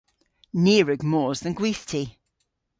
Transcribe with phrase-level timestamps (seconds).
[0.63, 2.03] Ni a wrug mos dhe'n gwithti.